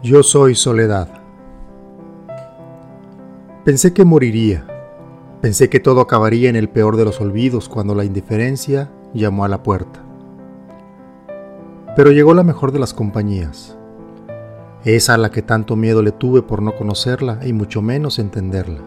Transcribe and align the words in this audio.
Yo 0.00 0.22
soy 0.22 0.54
soledad. 0.54 1.08
Pensé 3.64 3.92
que 3.92 4.04
moriría. 4.04 4.64
Pensé 5.40 5.68
que 5.68 5.80
todo 5.80 6.00
acabaría 6.00 6.48
en 6.48 6.54
el 6.54 6.68
peor 6.68 6.96
de 6.96 7.04
los 7.04 7.20
olvidos 7.20 7.68
cuando 7.68 7.96
la 7.96 8.04
indiferencia 8.04 8.92
llamó 9.12 9.44
a 9.44 9.48
la 9.48 9.64
puerta. 9.64 10.00
Pero 11.96 12.12
llegó 12.12 12.32
la 12.32 12.44
mejor 12.44 12.70
de 12.70 12.78
las 12.78 12.94
compañías. 12.94 13.76
Esa 14.84 15.14
a 15.14 15.18
la 15.18 15.32
que 15.32 15.42
tanto 15.42 15.74
miedo 15.74 16.00
le 16.00 16.12
tuve 16.12 16.42
por 16.42 16.62
no 16.62 16.76
conocerla 16.76 17.40
y 17.44 17.52
mucho 17.52 17.82
menos 17.82 18.20
entenderla. 18.20 18.80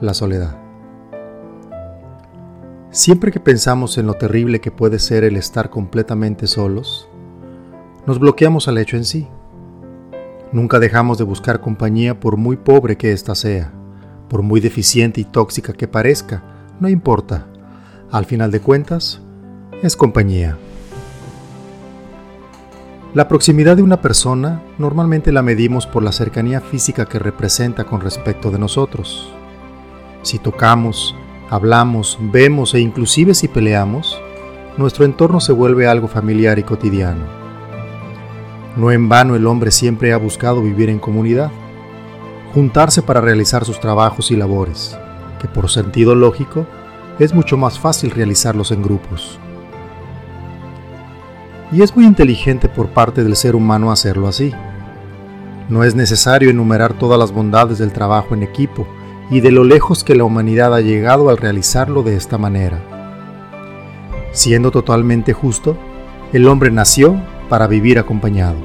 La 0.00 0.14
soledad. 0.14 0.56
Siempre 2.90 3.32
que 3.32 3.40
pensamos 3.40 3.98
en 3.98 4.06
lo 4.06 4.14
terrible 4.14 4.60
que 4.60 4.70
puede 4.70 5.00
ser 5.00 5.24
el 5.24 5.36
estar 5.36 5.68
completamente 5.68 6.46
solos, 6.46 7.08
nos 8.06 8.20
bloqueamos 8.20 8.68
al 8.68 8.78
hecho 8.78 8.96
en 8.96 9.04
sí. 9.04 9.28
Nunca 10.52 10.78
dejamos 10.78 11.16
de 11.16 11.24
buscar 11.24 11.60
compañía 11.60 12.20
por 12.20 12.36
muy 12.36 12.56
pobre 12.56 12.96
que 12.98 13.12
ésta 13.12 13.34
sea, 13.34 13.72
por 14.28 14.42
muy 14.42 14.60
deficiente 14.60 15.20
y 15.20 15.24
tóxica 15.24 15.72
que 15.72 15.88
parezca, 15.88 16.42
no 16.78 16.90
importa. 16.90 17.46
Al 18.10 18.26
final 18.26 18.50
de 18.50 18.60
cuentas, 18.60 19.22
es 19.82 19.96
compañía. 19.96 20.58
La 23.14 23.28
proximidad 23.28 23.76
de 23.76 23.82
una 23.82 24.02
persona 24.02 24.62
normalmente 24.78 25.32
la 25.32 25.42
medimos 25.42 25.86
por 25.86 26.02
la 26.02 26.12
cercanía 26.12 26.60
física 26.60 27.06
que 27.06 27.18
representa 27.18 27.84
con 27.84 28.02
respecto 28.02 28.50
de 28.50 28.58
nosotros. 28.58 29.32
Si 30.22 30.38
tocamos, 30.38 31.14
hablamos, 31.48 32.18
vemos 32.20 32.74
e 32.74 32.80
inclusive 32.80 33.34
si 33.34 33.48
peleamos, 33.48 34.20
nuestro 34.76 35.04
entorno 35.06 35.40
se 35.40 35.52
vuelve 35.52 35.86
algo 35.86 36.08
familiar 36.08 36.58
y 36.58 36.62
cotidiano. 36.62 37.41
No 38.76 38.90
en 38.90 39.08
vano 39.08 39.36
el 39.36 39.46
hombre 39.46 39.70
siempre 39.70 40.12
ha 40.12 40.16
buscado 40.16 40.62
vivir 40.62 40.88
en 40.88 40.98
comunidad, 40.98 41.50
juntarse 42.54 43.02
para 43.02 43.20
realizar 43.20 43.64
sus 43.64 43.80
trabajos 43.80 44.30
y 44.30 44.36
labores, 44.36 44.96
que 45.40 45.48
por 45.48 45.70
sentido 45.70 46.14
lógico 46.14 46.66
es 47.18 47.34
mucho 47.34 47.56
más 47.56 47.78
fácil 47.78 48.10
realizarlos 48.10 48.70
en 48.72 48.82
grupos. 48.82 49.38
Y 51.70 51.82
es 51.82 51.94
muy 51.96 52.06
inteligente 52.06 52.68
por 52.68 52.88
parte 52.88 53.24
del 53.24 53.36
ser 53.36 53.56
humano 53.56 53.92
hacerlo 53.92 54.28
así. 54.28 54.52
No 55.68 55.84
es 55.84 55.94
necesario 55.94 56.50
enumerar 56.50 56.94
todas 56.94 57.18
las 57.18 57.32
bondades 57.32 57.78
del 57.78 57.92
trabajo 57.92 58.34
en 58.34 58.42
equipo, 58.42 58.86
y 59.30 59.40
de 59.40 59.50
lo 59.50 59.64
lejos 59.64 60.04
que 60.04 60.14
la 60.14 60.24
humanidad 60.24 60.74
ha 60.74 60.82
llegado 60.82 61.30
al 61.30 61.38
realizarlo 61.38 62.02
de 62.02 62.16
esta 62.16 62.36
manera. 62.36 62.78
Siendo 64.32 64.70
totalmente 64.70 65.32
justo, 65.32 65.78
el 66.34 66.46
hombre 66.48 66.70
nació 66.70 67.16
para 67.52 67.66
vivir 67.66 67.98
acompañado. 67.98 68.56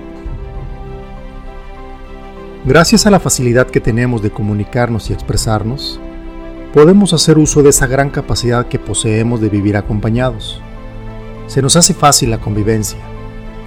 Gracias 2.64 3.06
a 3.06 3.12
la 3.12 3.20
facilidad 3.20 3.68
que 3.68 3.82
tenemos 3.82 4.22
de 4.22 4.32
comunicarnos 4.32 5.10
y 5.10 5.14
expresarnos, 5.14 6.00
podemos 6.74 7.12
hacer 7.12 7.38
uso 7.38 7.62
de 7.64 7.72
esa 7.72 7.86
gran 7.86 8.10
capacidad 8.10 8.70
que 8.70 8.80
poseemos 8.80 9.42
de 9.42 9.50
vivir 9.50 9.76
acompañados. 9.76 10.62
Se 11.48 11.62
nos 11.62 11.76
hace 11.76 11.94
fácil 11.94 12.30
la 12.30 12.38
convivencia, 12.38 13.00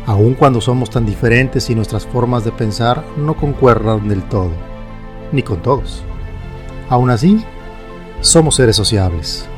aun 0.06 0.32
cuando 0.32 0.62
somos 0.62 0.88
tan 0.88 1.04
diferentes 1.04 1.68
y 1.68 1.74
nuestras 1.74 2.06
formas 2.06 2.46
de 2.46 2.52
pensar 2.52 3.04
no 3.18 3.36
concuerdan 3.36 4.08
del 4.08 4.22
todo, 4.22 4.52
ni 5.32 5.42
con 5.42 5.60
todos. 5.60 6.02
Aún 6.88 7.10
así, 7.10 7.44
somos 8.22 8.54
seres 8.54 8.76
sociables. 8.76 9.49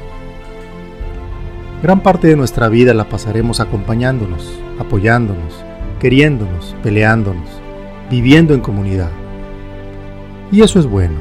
Gran 1.83 2.01
parte 2.01 2.29
de 2.29 2.37
nuestra 2.37 2.69
vida 2.69 2.95
la 2.95 3.09
pasaremos 3.09 3.59
acompañándonos, 3.59 4.57
apoyándonos, 4.79 5.65
queriéndonos, 5.99 6.77
peleándonos, 6.81 7.49
viviendo 8.09 8.55
en 8.55 8.61
comunidad. 8.61 9.11
Y 10.53 10.63
eso 10.63 10.79
es 10.79 10.87
bueno, 10.87 11.17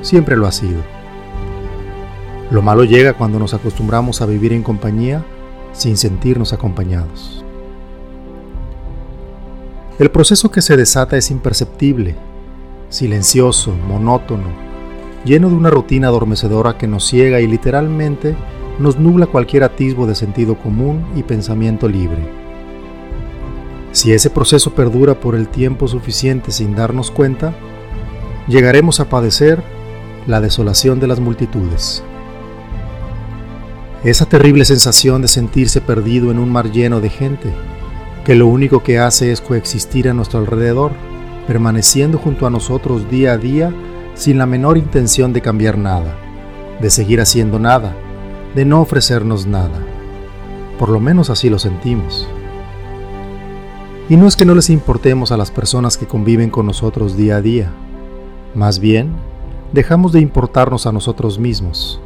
siempre 0.00 0.34
lo 0.34 0.46
ha 0.46 0.52
sido. 0.52 0.80
Lo 2.50 2.62
malo 2.62 2.84
llega 2.84 3.12
cuando 3.12 3.38
nos 3.38 3.52
acostumbramos 3.52 4.22
a 4.22 4.26
vivir 4.26 4.54
en 4.54 4.62
compañía 4.62 5.22
sin 5.72 5.98
sentirnos 5.98 6.54
acompañados. 6.54 7.44
El 9.98 10.10
proceso 10.10 10.50
que 10.50 10.62
se 10.62 10.78
desata 10.78 11.18
es 11.18 11.30
imperceptible, 11.30 12.14
silencioso, 12.88 13.74
monótono, 13.86 14.48
lleno 15.26 15.50
de 15.50 15.56
una 15.56 15.68
rutina 15.68 16.08
adormecedora 16.08 16.78
que 16.78 16.86
nos 16.86 17.06
ciega 17.06 17.40
y 17.40 17.46
literalmente 17.46 18.34
nos 18.78 18.98
nubla 18.98 19.26
cualquier 19.26 19.64
atisbo 19.64 20.06
de 20.06 20.14
sentido 20.14 20.56
común 20.56 21.04
y 21.16 21.22
pensamiento 21.22 21.88
libre. 21.88 22.22
Si 23.92 24.12
ese 24.12 24.28
proceso 24.28 24.74
perdura 24.74 25.18
por 25.18 25.34
el 25.34 25.48
tiempo 25.48 25.88
suficiente 25.88 26.50
sin 26.52 26.74
darnos 26.74 27.10
cuenta, 27.10 27.54
llegaremos 28.46 29.00
a 29.00 29.08
padecer 29.08 29.62
la 30.26 30.40
desolación 30.40 31.00
de 31.00 31.06
las 31.06 31.20
multitudes. 31.20 32.02
Esa 34.04 34.26
terrible 34.26 34.64
sensación 34.64 35.22
de 35.22 35.28
sentirse 35.28 35.80
perdido 35.80 36.30
en 36.30 36.38
un 36.38 36.52
mar 36.52 36.70
lleno 36.70 37.00
de 37.00 37.08
gente, 37.08 37.50
que 38.24 38.34
lo 38.34 38.46
único 38.46 38.82
que 38.82 38.98
hace 38.98 39.32
es 39.32 39.40
coexistir 39.40 40.08
a 40.08 40.14
nuestro 40.14 40.40
alrededor, 40.40 40.92
permaneciendo 41.46 42.18
junto 42.18 42.46
a 42.46 42.50
nosotros 42.50 43.08
día 43.10 43.32
a 43.32 43.38
día 43.38 43.72
sin 44.14 44.36
la 44.36 44.46
menor 44.46 44.76
intención 44.76 45.32
de 45.32 45.40
cambiar 45.40 45.78
nada, 45.78 46.16
de 46.80 46.90
seguir 46.90 47.20
haciendo 47.20 47.58
nada, 47.58 47.96
de 48.56 48.64
no 48.64 48.80
ofrecernos 48.80 49.46
nada. 49.46 49.78
Por 50.78 50.88
lo 50.88 50.98
menos 50.98 51.28
así 51.28 51.50
lo 51.50 51.58
sentimos. 51.58 52.26
Y 54.08 54.16
no 54.16 54.26
es 54.26 54.34
que 54.34 54.46
no 54.46 54.54
les 54.54 54.70
importemos 54.70 55.30
a 55.30 55.36
las 55.36 55.50
personas 55.50 55.98
que 55.98 56.06
conviven 56.06 56.48
con 56.48 56.64
nosotros 56.64 57.18
día 57.18 57.36
a 57.36 57.42
día, 57.42 57.70
más 58.54 58.78
bien, 58.78 59.12
dejamos 59.74 60.12
de 60.12 60.20
importarnos 60.20 60.86
a 60.86 60.92
nosotros 60.92 61.38
mismos, 61.38 62.00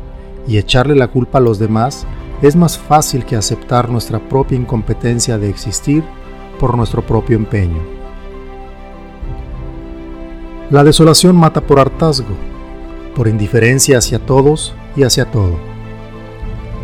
y 0.49 0.59
echarle 0.59 0.97
la 0.97 1.07
culpa 1.07 1.39
a 1.39 1.41
los 1.41 1.61
demás 1.61 2.05
es 2.43 2.57
más 2.57 2.77
fácil 2.77 3.25
que 3.25 3.37
aceptar 3.37 3.89
nuestra 3.89 4.19
propia 4.19 4.59
incompetencia 4.59 5.39
de 5.39 5.49
existir 5.49 6.03
por 6.59 6.77
nuestro 6.77 7.07
propio 7.07 7.37
empeño. 7.37 7.81
La 10.71 10.83
desolación 10.83 11.37
mata 11.37 11.61
por 11.61 11.79
hartazgo, 11.79 12.35
por 13.15 13.29
indiferencia 13.29 13.99
hacia 13.99 14.19
todos 14.19 14.75
y 14.97 15.05
hacia 15.05 15.31
todo. 15.31 15.70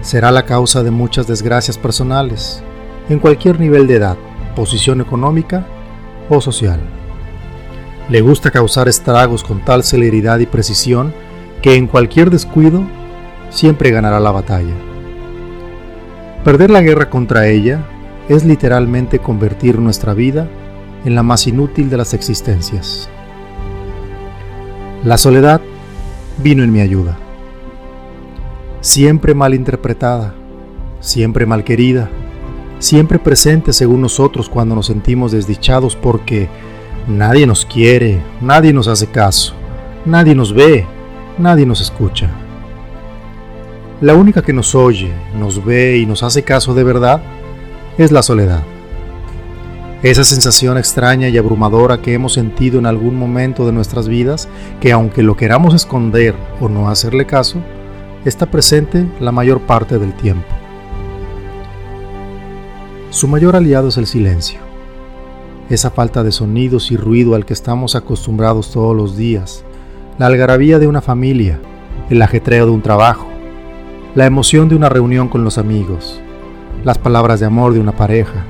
Será 0.06 0.30
la 0.30 0.44
causa 0.44 0.84
de 0.84 0.92
muchas 0.92 1.26
desgracias 1.26 1.76
personales, 1.76 2.62
en 3.08 3.18
cualquier 3.18 3.58
nivel 3.58 3.88
de 3.88 3.96
edad, 3.96 4.16
posición 4.54 5.00
económica 5.00 5.66
o 6.30 6.40
social. 6.40 6.78
Le 8.08 8.20
gusta 8.20 8.52
causar 8.52 8.86
estragos 8.86 9.42
con 9.42 9.64
tal 9.64 9.82
celeridad 9.82 10.38
y 10.38 10.46
precisión 10.46 11.12
que 11.60 11.74
en 11.74 11.88
cualquier 11.88 12.30
descuido 12.30 12.84
siempre 13.50 13.90
ganará 13.90 14.20
la 14.20 14.30
batalla. 14.30 14.74
Perder 16.44 16.70
la 16.70 16.82
guerra 16.82 17.10
contra 17.10 17.48
ella 17.48 17.84
es 18.28 18.44
literalmente 18.44 19.18
convertir 19.18 19.80
nuestra 19.80 20.14
vida 20.14 20.46
en 21.04 21.16
la 21.16 21.24
más 21.24 21.48
inútil 21.48 21.90
de 21.90 21.96
las 21.96 22.14
existencias. 22.14 23.08
La 25.02 25.18
soledad 25.18 25.60
vino 26.38 26.62
en 26.62 26.70
mi 26.70 26.80
ayuda. 26.80 27.18
Siempre 28.86 29.34
mal 29.34 29.52
interpretada, 29.52 30.32
siempre 31.00 31.44
mal 31.44 31.64
querida, 31.64 32.08
siempre 32.78 33.18
presente 33.18 33.72
según 33.72 34.00
nosotros 34.00 34.48
cuando 34.48 34.76
nos 34.76 34.86
sentimos 34.86 35.32
desdichados 35.32 35.96
porque 35.96 36.48
nadie 37.08 37.48
nos 37.48 37.66
quiere, 37.66 38.22
nadie 38.40 38.72
nos 38.72 38.86
hace 38.86 39.08
caso, 39.08 39.54
nadie 40.04 40.36
nos 40.36 40.54
ve, 40.54 40.86
nadie 41.36 41.66
nos 41.66 41.80
escucha. 41.80 42.30
La 44.00 44.14
única 44.14 44.42
que 44.42 44.52
nos 44.52 44.72
oye, 44.76 45.10
nos 45.36 45.64
ve 45.64 45.98
y 45.98 46.06
nos 46.06 46.22
hace 46.22 46.44
caso 46.44 46.72
de 46.72 46.84
verdad 46.84 47.20
es 47.98 48.12
la 48.12 48.22
soledad. 48.22 48.62
Esa 50.04 50.22
sensación 50.22 50.78
extraña 50.78 51.28
y 51.28 51.36
abrumadora 51.36 52.00
que 52.00 52.14
hemos 52.14 52.34
sentido 52.34 52.78
en 52.78 52.86
algún 52.86 53.16
momento 53.16 53.66
de 53.66 53.72
nuestras 53.72 54.06
vidas, 54.06 54.48
que 54.80 54.92
aunque 54.92 55.24
lo 55.24 55.36
queramos 55.36 55.74
esconder 55.74 56.36
o 56.60 56.68
no 56.68 56.88
hacerle 56.88 57.26
caso, 57.26 57.60
está 58.28 58.46
presente 58.46 59.06
la 59.20 59.30
mayor 59.30 59.60
parte 59.60 59.98
del 60.00 60.12
tiempo. 60.12 60.48
Su 63.10 63.28
mayor 63.28 63.54
aliado 63.54 63.88
es 63.88 63.96
el 63.98 64.06
silencio, 64.06 64.58
esa 65.70 65.90
falta 65.90 66.24
de 66.24 66.32
sonidos 66.32 66.90
y 66.90 66.96
ruido 66.96 67.36
al 67.36 67.46
que 67.46 67.52
estamos 67.52 67.94
acostumbrados 67.94 68.72
todos 68.72 68.96
los 68.96 69.16
días, 69.16 69.64
la 70.18 70.26
algarabía 70.26 70.80
de 70.80 70.88
una 70.88 71.00
familia, 71.00 71.60
el 72.10 72.20
ajetreo 72.20 72.66
de 72.66 72.72
un 72.72 72.82
trabajo, 72.82 73.28
la 74.16 74.26
emoción 74.26 74.68
de 74.68 74.74
una 74.74 74.88
reunión 74.88 75.28
con 75.28 75.44
los 75.44 75.56
amigos, 75.56 76.20
las 76.84 76.98
palabras 76.98 77.38
de 77.38 77.46
amor 77.46 77.74
de 77.74 77.80
una 77.80 77.92
pareja, 77.92 78.44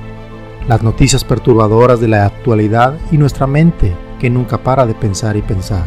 las 0.68 0.82
noticias 0.82 1.22
perturbadoras 1.22 2.00
de 2.00 2.08
la 2.08 2.24
actualidad 2.24 2.94
y 3.12 3.18
nuestra 3.18 3.46
mente 3.46 3.94
que 4.18 4.30
nunca 4.30 4.56
para 4.56 4.86
de 4.86 4.94
pensar 4.94 5.36
y 5.36 5.42
pensar. 5.42 5.84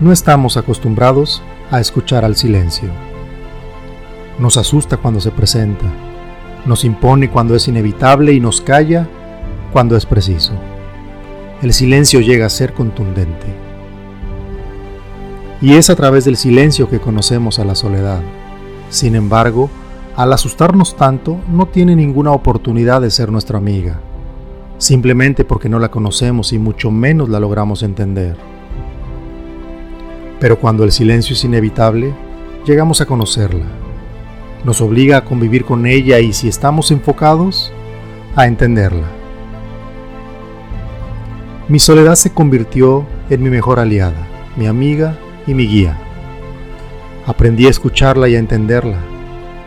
No 0.00 0.12
estamos 0.12 0.56
acostumbrados 0.56 1.42
a 1.70 1.80
escuchar 1.80 2.24
al 2.24 2.36
silencio. 2.36 2.88
Nos 4.38 4.56
asusta 4.56 4.96
cuando 4.96 5.20
se 5.20 5.30
presenta, 5.30 5.86
nos 6.64 6.84
impone 6.84 7.30
cuando 7.30 7.54
es 7.54 7.68
inevitable 7.68 8.32
y 8.32 8.40
nos 8.40 8.60
calla 8.60 9.08
cuando 9.72 9.96
es 9.96 10.06
preciso. 10.06 10.52
el 11.60 11.72
silencio 11.72 12.20
llega 12.20 12.46
a 12.46 12.50
ser 12.50 12.72
contundente. 12.72 13.46
Y 15.60 15.74
es 15.74 15.90
a 15.90 15.96
través 15.96 16.24
del 16.24 16.36
silencio 16.36 16.88
que 16.88 17.00
conocemos 17.00 17.58
a 17.58 17.64
la 17.64 17.74
soledad. 17.74 18.20
Sin 18.90 19.16
embargo, 19.16 19.68
al 20.14 20.32
asustarnos 20.32 20.96
tanto, 20.96 21.38
no 21.48 21.66
tiene 21.66 21.96
ninguna 21.96 22.30
oportunidad 22.30 23.00
de 23.00 23.10
ser 23.10 23.32
nuestra 23.32 23.58
amiga, 23.58 24.00
simplemente 24.78 25.44
porque 25.44 25.68
no 25.68 25.80
la 25.80 25.90
conocemos 25.90 26.52
y 26.52 26.58
mucho 26.58 26.92
menos 26.92 27.28
la 27.28 27.40
logramos 27.40 27.82
entender. 27.82 28.36
Pero 30.40 30.58
cuando 30.58 30.84
el 30.84 30.92
silencio 30.92 31.34
es 31.34 31.44
inevitable, 31.44 32.14
llegamos 32.64 33.00
a 33.00 33.06
conocerla. 33.06 33.66
Nos 34.64 34.80
obliga 34.80 35.18
a 35.18 35.24
convivir 35.24 35.64
con 35.64 35.86
ella 35.86 36.20
y 36.20 36.32
si 36.32 36.48
estamos 36.48 36.90
enfocados, 36.90 37.72
a 38.36 38.46
entenderla. 38.46 39.06
Mi 41.68 41.78
soledad 41.78 42.14
se 42.14 42.32
convirtió 42.32 43.06
en 43.30 43.42
mi 43.42 43.50
mejor 43.50 43.78
aliada, 43.78 44.26
mi 44.56 44.66
amiga 44.66 45.18
y 45.46 45.54
mi 45.54 45.66
guía. 45.66 45.98
Aprendí 47.26 47.66
a 47.66 47.70
escucharla 47.70 48.28
y 48.28 48.36
a 48.36 48.38
entenderla, 48.38 48.98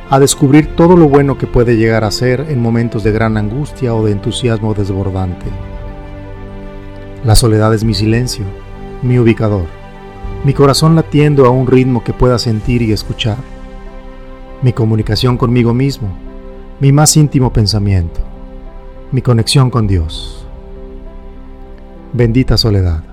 a 0.10 0.20
descubrir 0.20 0.76
todo 0.76 0.98
lo 0.98 1.08
bueno 1.08 1.38
que 1.38 1.48
puede 1.48 1.78
llegar 1.78 2.04
a 2.04 2.12
ser 2.12 2.48
en 2.50 2.62
momentos 2.62 3.04
de 3.04 3.12
gran 3.12 3.38
angustia 3.38 3.94
o 3.94 4.04
de 4.04 4.14
entusiasmo 4.14 4.74
desbordante. 4.74 5.46
La 7.24 7.36
soledad 7.36 7.74
es 7.74 7.84
mi 7.84 7.94
silencio, 7.94 8.46
mi 9.04 9.20
ubicador, 9.20 9.68
mi 10.44 10.54
corazón 10.54 10.96
latiendo 10.96 11.46
a 11.46 11.50
un 11.50 11.68
ritmo 11.68 12.04
que 12.04 12.14
pueda 12.14 12.40
sentir 12.40 12.82
y 12.82 12.92
escuchar, 12.92 13.38
mi 14.64 14.74
comunicación 14.74 15.38
conmigo 15.38 15.74
mismo, 15.74 16.10
mi 16.80 16.92
más 16.92 17.16
íntimo 17.16 17.54
pensamiento, 17.54 18.22
mi 19.12 19.22
conexión 19.22 19.70
con 19.70 19.88
Dios. 19.88 20.48
Bendita 22.14 22.58
soledad. 22.58 23.11